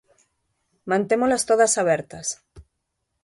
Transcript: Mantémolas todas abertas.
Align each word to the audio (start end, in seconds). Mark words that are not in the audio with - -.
Mantémolas 0.91 1.43
todas 1.49 1.73
abertas. 1.83 2.27